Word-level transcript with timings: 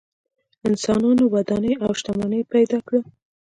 انسانانو 0.67 1.23
ودانۍ 1.33 1.73
او 1.83 1.91
شتمنۍ 1.99 2.41
پیدا 2.53 2.79
کړه. 2.87 2.99